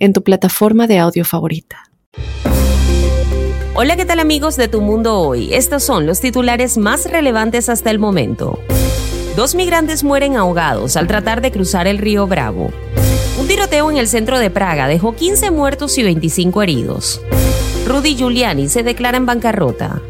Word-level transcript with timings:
en 0.00 0.14
tu 0.14 0.22
plataforma 0.24 0.86
de 0.86 0.98
audio 0.98 1.24
favorita. 1.24 1.84
Hola, 3.74 3.96
¿qué 3.96 4.04
tal 4.04 4.18
amigos 4.18 4.56
de 4.56 4.66
Tu 4.66 4.80
Mundo 4.80 5.18
Hoy? 5.18 5.54
Estos 5.54 5.84
son 5.84 6.06
los 6.06 6.20
titulares 6.20 6.76
más 6.76 7.08
relevantes 7.08 7.68
hasta 7.68 7.90
el 7.90 7.98
momento. 7.98 8.58
Dos 9.36 9.54
migrantes 9.54 10.02
mueren 10.02 10.36
ahogados 10.36 10.96
al 10.96 11.06
tratar 11.06 11.40
de 11.40 11.52
cruzar 11.52 11.86
el 11.86 11.98
río 11.98 12.26
Bravo. 12.26 12.72
Un 13.38 13.46
tiroteo 13.46 13.90
en 13.90 13.98
el 13.98 14.08
centro 14.08 14.38
de 14.38 14.50
Praga 14.50 14.88
dejó 14.88 15.14
15 15.14 15.50
muertos 15.50 15.96
y 15.98 16.02
25 16.02 16.62
heridos. 16.62 17.20
Rudy 17.86 18.16
Giuliani 18.16 18.68
se 18.68 18.82
declara 18.82 19.18
en 19.18 19.26
bancarrota. 19.26 20.00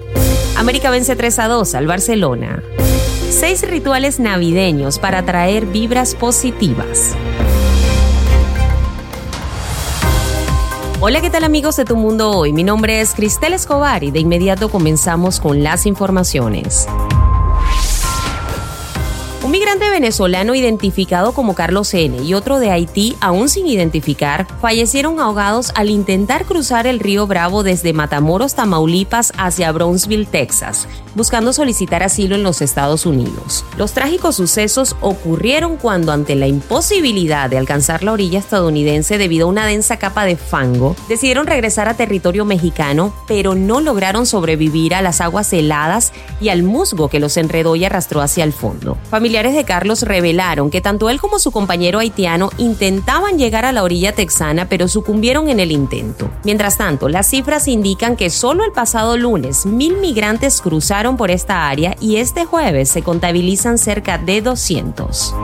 América 0.56 0.90
vence 0.90 1.16
3 1.16 1.38
a 1.40 1.48
2 1.48 1.74
al 1.74 1.86
Barcelona. 1.86 2.62
Seis 3.28 3.68
rituales 3.68 4.18
navideños 4.18 4.98
para 4.98 5.24
traer 5.24 5.66
vibras 5.66 6.14
positivas. 6.14 7.14
Hola, 11.02 11.22
¿qué 11.22 11.30
tal 11.30 11.44
amigos 11.44 11.76
de 11.76 11.86
Tu 11.86 11.96
Mundo 11.96 12.30
Hoy? 12.30 12.52
Mi 12.52 12.62
nombre 12.62 13.00
es 13.00 13.14
Cristel 13.14 13.54
Escobar 13.54 14.04
y 14.04 14.10
de 14.10 14.18
inmediato 14.18 14.68
comenzamos 14.68 15.40
con 15.40 15.62
las 15.62 15.86
informaciones. 15.86 16.86
Un 19.50 19.58
migrante 19.58 19.90
venezolano 19.90 20.54
identificado 20.54 21.32
como 21.32 21.56
Carlos 21.56 21.92
N. 21.92 22.22
y 22.22 22.34
otro 22.34 22.60
de 22.60 22.70
Haití, 22.70 23.16
aún 23.20 23.48
sin 23.48 23.66
identificar, 23.66 24.46
fallecieron 24.60 25.18
ahogados 25.18 25.72
al 25.74 25.90
intentar 25.90 26.44
cruzar 26.44 26.86
el 26.86 27.00
río 27.00 27.26
Bravo 27.26 27.64
desde 27.64 27.92
Matamoros, 27.92 28.54
Tamaulipas, 28.54 29.32
hacia 29.36 29.72
Brownsville, 29.72 30.26
Texas, 30.26 30.86
buscando 31.16 31.52
solicitar 31.52 32.04
asilo 32.04 32.36
en 32.36 32.44
los 32.44 32.62
Estados 32.62 33.06
Unidos. 33.06 33.64
Los 33.76 33.92
trágicos 33.92 34.36
sucesos 34.36 34.94
ocurrieron 35.00 35.78
cuando, 35.78 36.12
ante 36.12 36.36
la 36.36 36.46
imposibilidad 36.46 37.50
de 37.50 37.58
alcanzar 37.58 38.04
la 38.04 38.12
orilla 38.12 38.38
estadounidense 38.38 39.18
debido 39.18 39.46
a 39.46 39.50
una 39.50 39.66
densa 39.66 39.96
capa 39.96 40.26
de 40.26 40.36
fango, 40.36 40.94
decidieron 41.08 41.48
regresar 41.48 41.88
a 41.88 41.94
territorio 41.94 42.44
mexicano, 42.44 43.12
pero 43.26 43.56
no 43.56 43.80
lograron 43.80 44.26
sobrevivir 44.26 44.94
a 44.94 45.02
las 45.02 45.20
aguas 45.20 45.52
heladas 45.52 46.12
y 46.40 46.50
al 46.50 46.62
musgo 46.62 47.08
que 47.08 47.18
los 47.18 47.36
enredó 47.36 47.74
y 47.74 47.84
arrastró 47.84 48.20
hacia 48.20 48.44
el 48.44 48.52
fondo. 48.52 48.96
De 49.40 49.64
Carlos 49.64 50.02
revelaron 50.02 50.70
que 50.70 50.82
tanto 50.82 51.08
él 51.08 51.18
como 51.18 51.38
su 51.38 51.50
compañero 51.50 51.98
haitiano 51.98 52.50
intentaban 52.58 53.38
llegar 53.38 53.64
a 53.64 53.72
la 53.72 53.82
orilla 53.82 54.12
texana, 54.12 54.68
pero 54.68 54.86
sucumbieron 54.86 55.48
en 55.48 55.60
el 55.60 55.72
intento. 55.72 56.30
Mientras 56.44 56.76
tanto, 56.76 57.08
las 57.08 57.26
cifras 57.26 57.66
indican 57.66 58.16
que 58.16 58.28
solo 58.28 58.64
el 58.64 58.72
pasado 58.72 59.16
lunes 59.16 59.64
mil 59.64 59.96
migrantes 59.96 60.60
cruzaron 60.60 61.16
por 61.16 61.30
esta 61.30 61.68
área 61.68 61.96
y 62.00 62.16
este 62.16 62.44
jueves 62.44 62.90
se 62.90 63.02
contabilizan 63.02 63.78
cerca 63.78 64.18
de 64.18 64.42
200. 64.42 65.34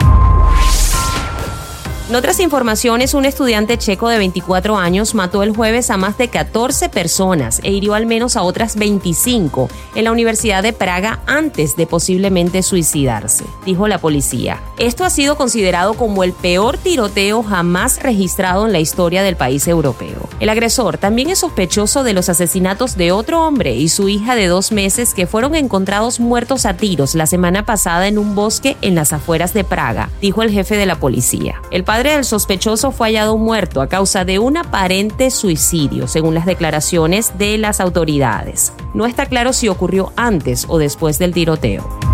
En 2.09 2.15
otras 2.15 2.39
informaciones, 2.39 3.13
un 3.13 3.25
estudiante 3.25 3.77
checo 3.77 4.07
de 4.07 4.17
24 4.17 4.77
años 4.77 5.13
mató 5.13 5.43
el 5.43 5.53
jueves 5.53 5.89
a 5.89 5.97
más 5.97 6.17
de 6.17 6.29
14 6.29 6.87
personas 6.87 7.59
e 7.63 7.71
hirió 7.71 7.95
al 7.95 8.05
menos 8.05 8.37
a 8.37 8.43
otras 8.43 8.77
25 8.77 9.67
en 9.93 10.05
la 10.05 10.13
Universidad 10.13 10.63
de 10.63 10.71
Praga 10.71 11.19
antes 11.25 11.75
de 11.75 11.85
posiblemente 11.85 12.63
suicidarse, 12.63 13.43
dijo 13.65 13.89
la 13.89 13.97
policía. 13.97 14.61
Esto 14.79 15.03
ha 15.03 15.09
sido 15.09 15.35
considerado 15.35 15.95
como 15.95 16.23
el 16.23 16.31
peor 16.31 16.77
tiroteo 16.77 17.43
jamás 17.43 18.01
registrado 18.01 18.65
en 18.65 18.71
la 18.71 18.79
historia 18.79 19.21
del 19.21 19.35
país 19.35 19.67
europeo. 19.67 20.29
El 20.39 20.47
agresor 20.47 20.97
también 20.97 21.29
es 21.29 21.39
sospechoso 21.39 22.05
de 22.05 22.13
los 22.13 22.29
asesinatos 22.29 22.95
de 22.95 23.11
otro 23.11 23.45
hombre 23.45 23.75
y 23.75 23.89
su 23.89 24.07
hija 24.07 24.35
de 24.35 24.47
dos 24.47 24.71
meses 24.71 25.13
que 25.13 25.27
fueron 25.27 25.55
encontrados 25.55 26.21
muertos 26.21 26.65
a 26.65 26.77
tiros 26.77 27.15
la 27.15 27.25
semana 27.25 27.65
pasada 27.65 28.07
en 28.07 28.17
un 28.17 28.33
bosque 28.33 28.77
en 28.81 28.95
las 28.95 29.11
afueras 29.11 29.53
de 29.53 29.65
Praga, 29.65 30.09
dijo 30.21 30.41
el 30.41 30.51
jefe 30.51 30.77
de 30.77 30.85
la 30.85 31.01
policía. 31.01 31.61
El 31.69 31.83
padre 31.83 31.96
del 32.03 32.25
sospechoso 32.25 32.91
fue 32.91 33.07
hallado 33.07 33.37
muerto 33.37 33.81
a 33.81 33.87
causa 33.87 34.23
de 34.25 34.39
un 34.39 34.57
aparente 34.57 35.31
suicidio, 35.31 36.07
según 36.07 36.33
las 36.33 36.45
declaraciones 36.45 37.37
de 37.37 37.57
las 37.57 37.79
autoridades. 37.79 38.73
No 38.93 39.05
está 39.05 39.25
claro 39.25 39.53
si 39.53 39.67
ocurrió 39.67 40.13
antes 40.15 40.65
o 40.67 40.77
después 40.77 41.19
del 41.19 41.33
tiroteo. 41.33 42.06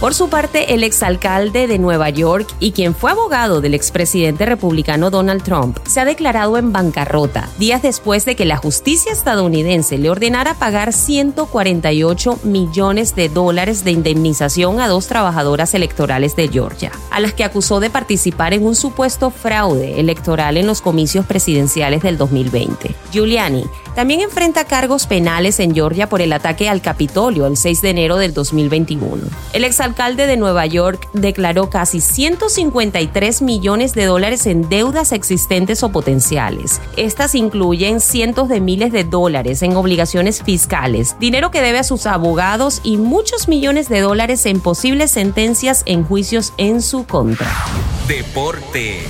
Por 0.00 0.12
su 0.12 0.28
parte, 0.28 0.74
el 0.74 0.84
exalcalde 0.84 1.66
de 1.66 1.78
Nueva 1.78 2.10
York 2.10 2.46
y 2.60 2.72
quien 2.72 2.94
fue 2.94 3.12
abogado 3.12 3.62
del 3.62 3.72
expresidente 3.72 4.44
republicano 4.44 5.08
Donald 5.08 5.42
Trump 5.42 5.78
se 5.86 6.00
ha 6.00 6.04
declarado 6.04 6.58
en 6.58 6.70
bancarrota 6.70 7.48
días 7.58 7.80
después 7.80 8.26
de 8.26 8.36
que 8.36 8.44
la 8.44 8.58
justicia 8.58 9.10
estadounidense 9.10 9.96
le 9.96 10.10
ordenara 10.10 10.52
pagar 10.52 10.92
148 10.92 12.40
millones 12.42 13.16
de 13.16 13.30
dólares 13.30 13.84
de 13.84 13.92
indemnización 13.92 14.80
a 14.80 14.88
dos 14.88 15.06
trabajadoras 15.06 15.72
electorales 15.72 16.36
de 16.36 16.48
Georgia, 16.48 16.92
a 17.10 17.18
las 17.18 17.32
que 17.32 17.44
acusó 17.44 17.80
de 17.80 17.88
participar 17.88 18.52
en 18.52 18.66
un 18.66 18.76
supuesto 18.76 19.30
fraude 19.30 19.98
electoral 19.98 20.58
en 20.58 20.66
los 20.66 20.82
comicios 20.82 21.24
presidenciales 21.24 22.02
del 22.02 22.18
2020. 22.18 22.94
Giuliani 23.12 23.64
también 23.96 24.20
enfrenta 24.20 24.66
cargos 24.66 25.06
penales 25.06 25.58
en 25.58 25.74
Georgia 25.74 26.06
por 26.06 26.20
el 26.20 26.34
ataque 26.34 26.68
al 26.68 26.82
Capitolio 26.82 27.46
el 27.46 27.56
6 27.56 27.80
de 27.80 27.88
enero 27.88 28.18
del 28.18 28.34
2021. 28.34 29.22
El 29.54 29.64
exalcalde 29.86 30.26
de 30.26 30.36
Nueva 30.36 30.66
York 30.66 31.08
declaró 31.12 31.70
casi 31.70 32.00
153 32.00 33.40
millones 33.40 33.94
de 33.94 34.06
dólares 34.06 34.46
en 34.46 34.68
deudas 34.68 35.12
existentes 35.12 35.84
o 35.84 35.90
potenciales. 35.90 36.80
Estas 36.96 37.36
incluyen 37.36 38.00
cientos 38.00 38.48
de 38.48 38.60
miles 38.60 38.90
de 38.90 39.04
dólares 39.04 39.62
en 39.62 39.76
obligaciones 39.76 40.42
fiscales, 40.42 41.14
dinero 41.20 41.52
que 41.52 41.62
debe 41.62 41.78
a 41.78 41.84
sus 41.84 42.06
abogados 42.06 42.80
y 42.82 42.96
muchos 42.96 43.46
millones 43.46 43.88
de 43.88 44.00
dólares 44.00 44.44
en 44.46 44.58
posibles 44.58 45.12
sentencias 45.12 45.84
en 45.86 46.02
juicios 46.02 46.52
en 46.56 46.82
su 46.82 47.06
contra. 47.06 47.48
Deportes. 48.08 49.04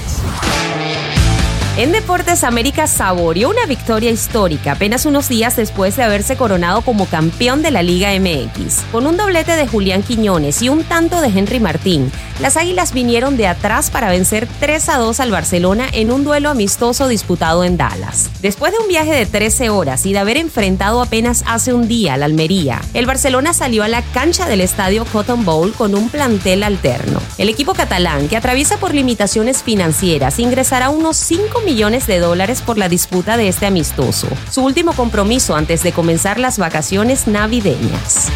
En 1.78 1.92
Deportes 1.92 2.42
América 2.42 2.86
saboreó 2.86 3.50
una 3.50 3.66
victoria 3.66 4.10
histórica 4.10 4.72
apenas 4.72 5.04
unos 5.04 5.28
días 5.28 5.56
después 5.56 5.94
de 5.94 6.04
haberse 6.04 6.34
coronado 6.34 6.80
como 6.80 7.04
campeón 7.04 7.60
de 7.60 7.70
la 7.70 7.82
Liga 7.82 8.18
MX. 8.18 8.80
Con 8.90 9.06
un 9.06 9.18
doblete 9.18 9.52
de 9.56 9.66
Julián 9.66 10.02
Quiñones 10.02 10.62
y 10.62 10.70
un 10.70 10.84
tanto 10.84 11.20
de 11.20 11.28
Henry 11.28 11.60
Martín, 11.60 12.10
las 12.40 12.56
Águilas 12.56 12.94
vinieron 12.94 13.36
de 13.36 13.46
atrás 13.46 13.90
para 13.90 14.08
vencer 14.08 14.48
3 14.58 14.88
a 14.88 14.96
2 14.96 15.20
al 15.20 15.30
Barcelona 15.30 15.86
en 15.92 16.10
un 16.10 16.24
duelo 16.24 16.48
amistoso 16.48 17.08
disputado 17.08 17.62
en 17.62 17.76
Dallas. 17.76 18.30
Después 18.40 18.72
de 18.72 18.78
un 18.78 18.88
viaje 18.88 19.14
de 19.14 19.26
13 19.26 19.68
horas 19.68 20.06
y 20.06 20.14
de 20.14 20.18
haber 20.18 20.38
enfrentado 20.38 21.02
apenas 21.02 21.44
hace 21.46 21.74
un 21.74 21.88
día 21.88 22.14
al 22.14 22.22
Almería, 22.22 22.80
el 22.94 23.04
Barcelona 23.04 23.52
salió 23.52 23.82
a 23.82 23.88
la 23.88 24.00
cancha 24.00 24.48
del 24.48 24.62
estadio 24.62 25.04
Cotton 25.04 25.44
Bowl 25.44 25.74
con 25.74 25.94
un 25.94 26.08
plantel 26.08 26.62
alterno. 26.62 27.20
El 27.36 27.50
equipo 27.50 27.74
catalán, 27.74 28.28
que 28.28 28.38
atraviesa 28.38 28.78
por 28.78 28.94
limitaciones 28.94 29.62
financieras, 29.62 30.38
ingresará 30.38 30.88
unos 30.88 31.18
5 31.18 31.65
millones 31.66 32.06
de 32.06 32.20
dólares 32.20 32.62
por 32.62 32.78
la 32.78 32.88
disputa 32.88 33.36
de 33.36 33.48
este 33.48 33.66
amistoso, 33.66 34.28
su 34.50 34.64
último 34.64 34.92
compromiso 34.92 35.56
antes 35.56 35.82
de 35.82 35.90
comenzar 35.90 36.38
las 36.38 36.58
vacaciones 36.58 37.26
navideñas. 37.26 38.30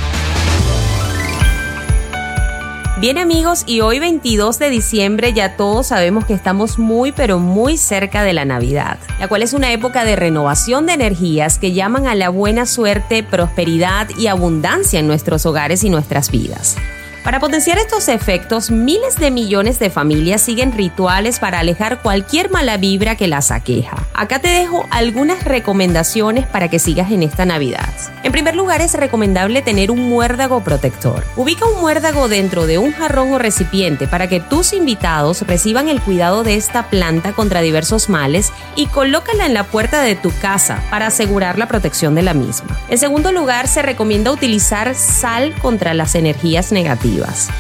Bien 3.01 3.17
amigos, 3.17 3.63
y 3.67 3.81
hoy 3.81 4.01
22 4.01 4.59
de 4.59 4.69
diciembre 4.69 5.33
ya 5.33 5.57
todos 5.57 5.87
sabemos 5.87 6.27
que 6.27 6.35
estamos 6.35 6.79
muy 6.79 7.13
pero 7.13 7.39
muy 7.39 7.79
cerca 7.79 8.25
de 8.25 8.33
la 8.33 8.45
Navidad, 8.45 8.99
la 9.21 9.29
cual 9.29 9.43
es 9.43 9.55
una 9.55 9.73
época 9.73 10.05
de 10.05 10.17
renovación 10.17 10.85
de 10.85 10.95
energías 10.95 11.59
que 11.59 11.73
llaman 11.73 12.09
a 12.09 12.17
la 12.17 12.31
buena 12.31 12.67
suerte, 12.67 13.23
prosperidad 13.23 14.09
y 14.19 14.27
abundancia 14.27 14.99
en 14.99 15.07
nuestros 15.07 15.47
hogares 15.47 15.85
y 15.85 15.89
nuestras 15.89 16.31
vidas. 16.31 16.77
Para 17.25 17.39
potenciar 17.39 17.77
estos 17.77 18.09
efectos, 18.09 18.71
miles 18.71 19.17
de 19.17 19.31
millones 19.31 19.79
de 19.79 19.91
familias 19.91 20.41
siguen 20.41 20.73
rituales 20.73 21.39
para 21.39 21.59
alejar 21.59 22.01
cualquier 22.01 22.51
mala 22.51 22.79
vibra 22.79 23.15
que 23.15 23.29
las 23.29 23.51
aqueja. 23.51 24.09
Acá 24.15 24.39
te 24.39 24.49
dejo 24.49 24.87
algunas 24.91 25.45
recomendaciones 25.45 26.47
para 26.47 26.69
que 26.69 26.79
sigas 26.79 27.11
en 27.11 27.23
esta 27.23 27.45
Navidad. 27.45 27.93
En 28.23 28.33
primer 28.33 28.57
lugar, 28.57 28.81
es 28.81 28.95
recomendable 28.95 29.61
tener 29.61 29.91
un 29.91 30.09
muérdago 30.09 30.65
protector. 30.65 31.25
Ubica 31.37 31.67
un 31.67 31.83
muérdago 31.83 32.27
dentro 32.29 32.67
de 32.67 32.79
un 32.79 32.93
jarrón 32.93 33.35
o 33.35 33.39
recipiente 33.39 34.07
para 34.07 34.29
que 34.29 34.41
tus 34.41 34.73
invitados 34.73 35.43
reciban 35.43 35.89
el 35.91 36.01
cuidado 36.01 36.43
de 36.43 36.55
esta 36.55 36.89
planta 36.89 37.33
contra 37.33 37.61
diversos 37.61 38.09
males 38.09 38.51
y 38.77 38.87
colócala 38.87 39.45
en 39.45 39.53
la 39.53 39.65
puerta 39.65 40.01
de 40.01 40.17
tu 40.17 40.33
casa 40.41 40.83
para 40.89 41.09
asegurar 41.09 41.59
la 41.59 41.69
protección 41.69 42.15
de 42.15 42.23
la 42.23 42.33
misma. 42.33 42.81
En 42.89 42.97
segundo 42.97 43.31
lugar, 43.31 43.69
se 43.69 43.83
recomienda 43.83 44.33
utilizar 44.33 44.95
sal 44.95 45.55
contra 45.61 45.93
las 45.93 46.15
energías 46.15 46.73
negativas. 46.73 47.10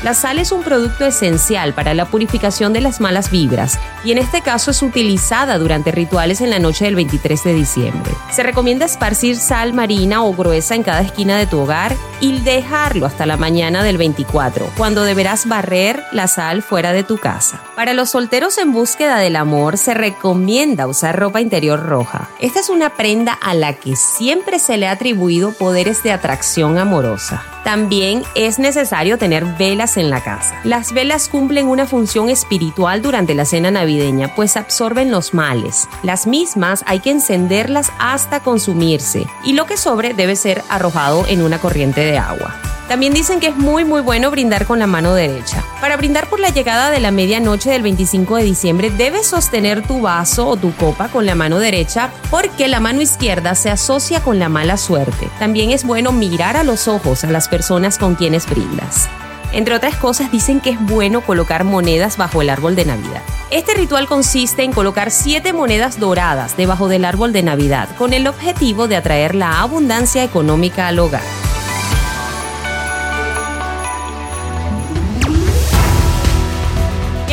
La 0.02 0.14
sal 0.14 0.38
es 0.38 0.52
un 0.52 0.62
producto 0.62 1.05
esencial 1.05 1.75
para 1.75 1.94
la 1.94 2.05
purificación 2.05 2.73
de 2.73 2.81
las 2.81 3.00
malas 3.00 3.31
vibras 3.31 3.79
y 4.05 4.12
en 4.12 4.19
este 4.19 4.43
caso 4.43 4.70
es 4.70 4.82
utilizada 4.82 5.58
durante 5.58 5.91
rituales 5.91 6.41
en 6.41 6.50
la 6.50 6.58
noche 6.58 6.85
del 6.85 6.94
23 6.94 7.44
de 7.44 7.55
diciembre. 7.55 8.12
Se 8.31 8.43
recomienda 8.43 8.87
esparcir 8.87 9.37
sal 9.37 9.73
marina 9.73 10.25
o 10.25 10.32
gruesa 10.35 10.75
en 10.75 10.82
cada 10.82 11.00
esquina 11.00 11.37
de 11.37 11.47
tu 11.47 11.58
hogar 11.58 11.97
y 12.20 12.38
dejarlo 12.41 13.06
hasta 13.06 13.26
la 13.26 13.37
mañana 13.37 13.82
del 13.82 13.99
24, 13.99 14.70
cuando 14.76 15.05
deberás 15.05 15.49
barrer 15.49 16.03
la 16.12 16.29
sal 16.29 16.62
fuera 16.62 16.93
de 16.93 17.03
tu 17.03 17.19
casa. 17.19 17.61
Para 17.75 17.94
los 17.94 18.11
solteros 18.11 18.58
en 18.58 18.73
búsqueda 18.73 19.19
del 19.19 19.37
amor 19.37 19.79
se 19.79 19.94
recomienda 19.94 20.87
usar 20.87 21.19
ropa 21.19 21.41
interior 21.41 21.81
roja. 21.81 22.29
Esta 22.41 22.61
es 22.61 22.69
una 22.69 22.91
prenda 22.91 23.32
a 23.32 23.55
la 23.55 23.75
que 23.75 23.96
siempre 23.96 24.58
se 24.58 24.76
le 24.76 24.87
ha 24.87 24.93
atribuido 24.93 25.53
poderes 25.53 26.03
de 26.03 26.12
atracción 26.12 26.79
amorosa. 26.79 27.43
También 27.64 28.22
es 28.34 28.58
necesario 28.58 29.18
tener 29.18 29.44
velas 29.44 29.96
en 29.96 30.10
la 30.10 30.22
casa. 30.22 30.60
Las 30.64 30.92
velas 30.92 31.28
cumplen 31.28 31.66
una 31.66 31.86
función 31.86 32.28
espiritual 32.30 33.02
durante 33.02 33.34
la 33.34 33.44
cena 33.44 33.70
navideña, 33.70 34.34
pues 34.34 34.56
absorben 34.56 35.10
los 35.10 35.34
males. 35.34 35.88
Las 36.02 36.26
mismas 36.26 36.82
hay 36.86 37.00
que 37.00 37.10
encenderlas 37.10 37.92
hasta 37.98 38.40
consumirse 38.40 39.26
y 39.44 39.52
lo 39.52 39.66
que 39.66 39.76
sobre 39.76 40.14
debe 40.14 40.36
ser 40.36 40.62
arrojado 40.68 41.24
en 41.28 41.42
una 41.42 41.58
corriente 41.58 42.00
de 42.00 42.18
agua. 42.18 42.80
También 42.90 43.14
dicen 43.14 43.38
que 43.38 43.46
es 43.46 43.56
muy 43.56 43.84
muy 43.84 44.00
bueno 44.00 44.32
brindar 44.32 44.66
con 44.66 44.81
la 44.81 44.88
mano 44.88 45.14
derecha. 45.14 45.62
Para 45.81 45.96
brindar 45.96 46.28
por 46.28 46.40
la 46.40 46.48
llegada 46.48 46.90
de 46.90 46.98
la 46.98 47.12
medianoche 47.12 47.70
del 47.70 47.82
25 47.82 48.38
de 48.38 48.42
diciembre 48.42 48.90
debes 48.90 49.28
sostener 49.28 49.87
tu 49.87 50.00
vaso 50.00 50.48
o 50.48 50.56
tu 50.56 50.75
copa 50.75 51.06
con 51.06 51.25
la 51.25 51.37
mano 51.37 51.60
derecha 51.60 52.10
porque 52.32 52.66
la 52.66 52.81
mano 52.81 53.00
izquierda 53.00 53.54
se 53.54 53.70
asocia 53.70 54.25
con 54.25 54.40
la 54.40 54.48
mala 54.48 54.76
suerte. 54.76 55.31
También 55.38 55.70
es 55.70 55.84
bueno 55.84 56.10
mirar 56.10 56.56
a 56.56 56.64
los 56.64 56.88
ojos 56.88 57.22
a 57.22 57.31
las 57.31 57.46
personas 57.46 57.96
con 57.96 58.16
quienes 58.16 58.50
brindas. 58.50 59.08
Entre 59.52 59.76
otras 59.76 59.94
cosas, 59.94 60.32
dicen 60.32 60.60
que 60.60 60.70
es 60.70 60.81
bueno 60.81 61.20
colocar 61.20 61.62
monedas 61.62 62.16
bajo 62.16 62.43
el 62.43 62.50
árbol 62.50 62.75
de 62.75 62.86
Navidad. 62.86 63.22
Este 63.52 63.72
ritual 63.72 64.08
consiste 64.08 64.64
en 64.64 64.72
colocar 64.72 65.12
siete 65.12 65.52
monedas 65.52 66.00
doradas 66.00 66.56
debajo 66.56 66.88
del 66.88 67.04
árbol 67.04 67.32
de 67.32 67.44
Navidad 67.44 67.88
con 67.96 68.14
el 68.14 68.26
objetivo 68.26 68.88
de 68.88 68.96
atraer 68.96 69.36
la 69.36 69.60
abundancia 69.60 70.25
económica 70.25 70.88
al 70.88 70.98
hogar. 70.98 71.39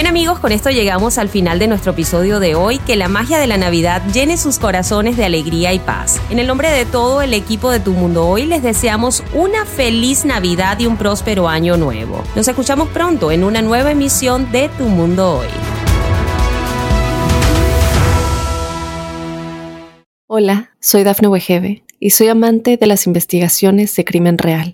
Amigos, 0.08 0.40
con 0.40 0.54
esto 0.54 0.70
llegamos 0.70 1.18
al 1.18 1.28
final 1.28 1.60
de 1.60 1.68
nuestro 1.68 1.92
episodio 1.92 2.40
de 2.40 2.56
hoy. 2.56 2.80
Que 2.80 2.96
la 2.96 3.10
magia 3.10 3.40
de 3.40 3.46
la 3.46 3.58
Navidad 3.58 4.02
llene 4.14 4.38
sus 4.38 4.58
corazones 4.58 5.18
de 5.18 5.26
alegría 5.26 5.74
y 5.74 5.80
paz. 5.80 6.22
En 6.30 6.40
el 6.40 6.48
nombre 6.48 6.70
de 6.72 6.86
todo 6.86 7.22
el 7.22 7.34
equipo 7.34 7.70
de 7.72 7.82
Tu 7.82 7.92
Mundo 7.92 8.26
Hoy 8.26 8.46
les 8.46 8.64
deseamos 8.64 9.22
una 9.34 9.66
feliz 9.66 10.24
Navidad 10.24 10.80
y 10.80 10.86
un 10.86 10.96
próspero 10.96 11.50
año 11.50 11.76
nuevo. 11.76 12.24
Nos 12.38 12.48
escuchamos 12.48 12.88
pronto 12.88 13.34
en 13.34 13.44
una 13.44 13.62
nueva 13.62 13.92
emisión 13.92 14.50
de 14.54 14.70
Tu 14.78 14.86
Mundo 14.86 15.40
Hoy. 15.40 15.48
Hola, 20.28 20.72
soy 20.80 21.04
Dafne 21.04 21.28
Wegebe 21.28 21.84
y 22.00 22.12
soy 22.12 22.30
amante 22.30 22.78
de 22.78 22.88
las 22.88 23.08
investigaciones 23.08 23.94
de 23.98 24.06
crimen 24.06 24.38
real. 24.38 24.74